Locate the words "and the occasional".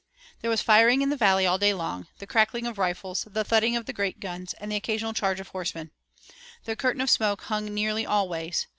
4.55-5.13